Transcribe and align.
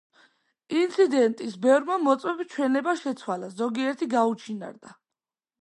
ინციდენტის 0.79 1.53
ბევრმა 1.67 1.99
მოწმემ 2.07 2.41
ჩვენება 2.55 2.97
შეცვალა; 3.03 3.53
ზოგიერთი 3.63 4.11
გაუჩინარდა. 4.19 5.01